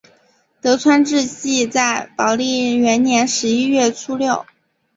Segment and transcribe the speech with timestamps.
[0.61, 4.47] 德川治济在宝历元年十一月初六。